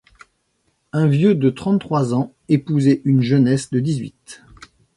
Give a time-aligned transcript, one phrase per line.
[0.93, 4.41] Un vieux de trente-trois ans épouser une jeunesse de dix-huit!